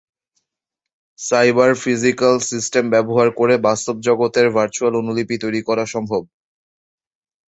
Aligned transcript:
Cyber 1.19 1.71
physical 1.83 2.35
system 2.49 2.85
ব্যবহার 2.93 3.27
করে 3.39 3.55
বাস্তব 3.67 3.95
জগতের 4.07 4.47
ভার্চুয়াল 4.55 4.93
অনুলিপি 5.01 5.35
তৈরী 5.43 5.61
করা 5.69 5.83
সম্ভব। 5.93 6.21